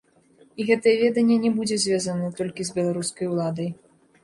[0.61, 3.73] І гэтае веданне не будзе звязана толькі з беларускай уладай.